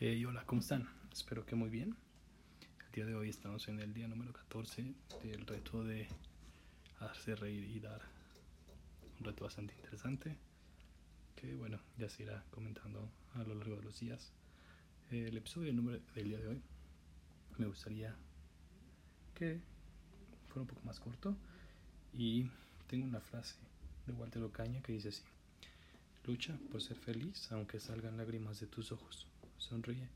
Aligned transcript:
Eh, 0.00 0.26
hola, 0.26 0.42
¿cómo 0.44 0.60
están? 0.60 0.88
Espero 1.12 1.46
que 1.46 1.54
muy 1.54 1.70
bien. 1.70 1.94
El 2.84 2.92
día 2.92 3.06
de 3.06 3.14
hoy 3.14 3.28
estamos 3.28 3.68
en 3.68 3.78
el 3.78 3.94
día 3.94 4.08
número 4.08 4.32
14 4.32 4.92
del 5.22 5.46
reto 5.46 5.84
de 5.84 6.08
hacer 6.98 7.38
reír 7.38 7.62
y 7.62 7.78
dar. 7.78 8.02
Un 9.20 9.24
reto 9.24 9.44
bastante 9.44 9.72
interesante 9.76 10.36
que, 11.36 11.54
bueno, 11.54 11.78
ya 11.96 12.08
se 12.08 12.24
irá 12.24 12.42
comentando 12.50 13.08
a 13.34 13.44
lo 13.44 13.54
largo 13.54 13.76
de 13.76 13.82
los 13.82 14.00
días. 14.00 14.32
Eh, 15.12 15.26
el 15.28 15.36
episodio 15.36 15.72
número 15.72 16.00
del 16.16 16.24
día 16.24 16.38
de 16.38 16.48
hoy 16.48 16.62
me 17.56 17.66
gustaría 17.66 18.16
que 19.32 19.60
fuera 20.48 20.62
un 20.62 20.66
poco 20.66 20.82
más 20.82 20.98
corto 20.98 21.36
y 22.12 22.50
tengo 22.88 23.06
una 23.06 23.20
frase 23.20 23.54
de 24.06 24.12
Walter 24.12 24.42
Ocaña 24.42 24.82
que 24.82 24.92
dice 24.92 25.10
así. 25.10 25.22
Lucha 26.24 26.58
por 26.72 26.82
ser 26.82 26.96
feliz 26.96 27.52
aunque 27.52 27.78
salgan 27.78 28.16
lágrimas 28.16 28.58
de 28.58 28.66
tus 28.66 28.90
ojos. 28.90 29.28
Sonríe, 29.58 30.08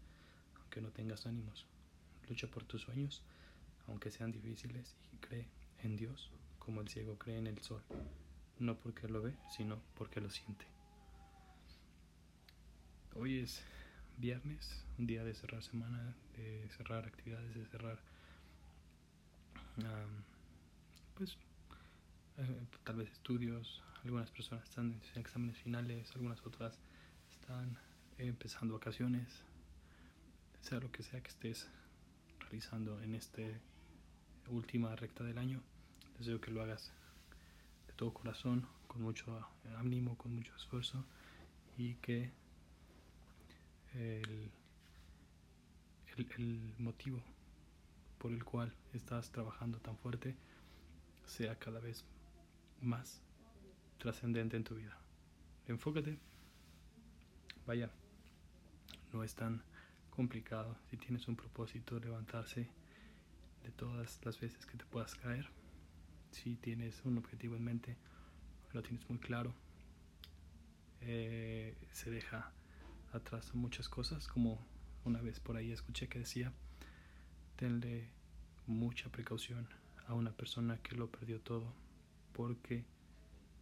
aunque 0.60 0.80
no 0.80 0.90
tengas 0.90 1.26
ánimos. 1.26 1.66
Lucha 2.28 2.46
por 2.46 2.64
tus 2.64 2.82
sueños, 2.82 3.22
aunque 3.86 4.10
sean 4.10 4.32
difíciles, 4.32 4.94
y 5.12 5.16
cree 5.16 5.46
en 5.82 5.96
Dios 5.96 6.30
como 6.58 6.82
el 6.82 6.88
ciego 6.88 7.16
cree 7.16 7.38
en 7.38 7.46
el 7.46 7.58
sol, 7.62 7.82
no 8.58 8.76
porque 8.76 9.08
lo 9.08 9.22
ve, 9.22 9.34
sino 9.50 9.80
porque 9.96 10.20
lo 10.20 10.28
siente. 10.28 10.66
Hoy 13.14 13.38
es 13.38 13.62
viernes, 14.18 14.84
un 14.98 15.06
día 15.06 15.24
de 15.24 15.32
cerrar 15.32 15.62
semana, 15.62 16.14
de 16.36 16.68
cerrar 16.76 17.06
actividades, 17.06 17.54
de 17.54 17.64
cerrar, 17.64 17.98
pues, 21.14 21.38
eh, 22.36 22.66
tal 22.84 22.96
vez 22.96 23.10
estudios. 23.10 23.82
Algunas 24.04 24.30
personas 24.30 24.64
están 24.64 25.00
en 25.14 25.20
exámenes 25.20 25.56
finales, 25.56 26.10
algunas 26.14 26.44
otras 26.44 26.78
están 27.30 27.78
empezando 28.26 28.74
vacaciones, 28.74 29.28
sea 30.60 30.80
lo 30.80 30.90
que 30.90 31.02
sea 31.02 31.22
que 31.22 31.28
estés 31.28 31.68
realizando 32.40 33.00
en 33.02 33.14
esta 33.14 33.42
última 34.48 34.94
recta 34.96 35.22
del 35.24 35.38
año, 35.38 35.60
deseo 36.18 36.40
que 36.40 36.50
lo 36.50 36.62
hagas 36.62 36.92
de 37.86 37.92
todo 37.92 38.12
corazón, 38.12 38.66
con 38.88 39.02
mucho 39.02 39.46
ánimo, 39.76 40.16
con 40.16 40.34
mucho 40.34 40.54
esfuerzo 40.56 41.04
y 41.76 41.94
que 41.96 42.32
el, 43.94 44.50
el 46.16 46.74
motivo 46.78 47.22
por 48.18 48.32
el 48.32 48.42
cual 48.44 48.74
estás 48.92 49.30
trabajando 49.30 49.78
tan 49.78 49.96
fuerte 49.96 50.34
sea 51.26 51.56
cada 51.58 51.78
vez 51.78 52.04
más 52.80 53.20
trascendente 53.98 54.56
en 54.56 54.64
tu 54.64 54.74
vida. 54.74 54.96
Enfócate. 55.66 56.18
Vaya, 57.66 57.90
no 59.12 59.24
es 59.24 59.34
tan 59.34 59.62
complicado 60.10 60.76
si 60.90 60.96
tienes 60.96 61.28
un 61.28 61.36
propósito 61.36 61.98
levantarse 61.98 62.68
de 63.62 63.70
todas 63.70 64.18
las 64.24 64.40
veces 64.40 64.66
que 64.66 64.76
te 64.76 64.84
puedas 64.84 65.14
caer. 65.14 65.48
Si 66.32 66.56
tienes 66.56 67.00
un 67.04 67.18
objetivo 67.18 67.56
en 67.56 67.64
mente 67.64 67.96
lo 68.72 68.82
tienes 68.82 69.08
muy 69.08 69.18
claro. 69.18 69.54
Eh, 71.00 71.76
se 71.92 72.10
deja 72.10 72.52
atrás 73.12 73.54
muchas 73.54 73.88
cosas 73.88 74.26
como 74.28 74.58
una 75.04 75.22
vez 75.22 75.40
por 75.40 75.56
ahí 75.56 75.70
escuché 75.70 76.08
que 76.08 76.18
decía 76.18 76.52
tenle 77.56 78.08
mucha 78.66 79.08
precaución 79.08 79.68
a 80.08 80.14
una 80.14 80.32
persona 80.32 80.78
que 80.78 80.96
lo 80.96 81.08
perdió 81.10 81.40
todo 81.40 81.72
porque 82.32 82.84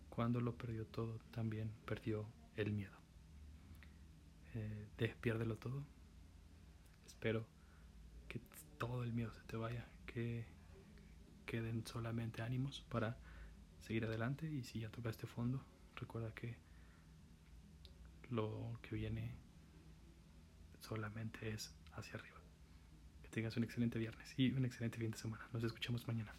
cuando 0.09 0.41
lo 0.41 0.57
perdió 0.57 0.87
todo 0.87 1.19
también 1.31 1.71
perdió 1.85 2.27
el 2.57 2.73
miedo 2.73 2.97
eh, 4.57 4.89
de 4.99 5.09
piérdelo 5.09 5.57
todo. 5.57 5.85
Espero 7.07 7.47
que 8.29 8.41
todo 8.79 9.05
el 9.05 9.13
miedo 9.13 9.33
se 9.33 9.43
te 9.43 9.57
vaya, 9.57 9.87
que 10.07 10.47
queden 11.47 11.87
solamente 11.87 12.43
ánimos 12.43 12.85
para 12.89 13.17
seguir 13.81 14.05
adelante 14.05 14.51
y 14.51 14.65
si 14.65 14.81
ya 14.81 14.91
tocaste 14.91 15.27
fondo, 15.27 15.65
recuerda 15.95 16.35
que 16.35 16.57
lo 18.31 18.79
que 18.83 18.97
viene 18.97 19.31
solamente 20.81 21.51
es 21.51 21.75
hacia 21.95 22.15
arriba. 22.15 22.41
Que 23.23 23.29
tengas 23.29 23.57
un 23.57 23.65
excelente 23.65 23.99
viernes 23.99 24.35
y 24.37 24.51
un 24.53 24.65
excelente 24.65 24.99
fin 24.99 25.11
de 25.11 25.19
semana. 25.19 25.47
Nos 25.53 25.63
escuchamos 25.63 26.07
mañana. 26.09 26.35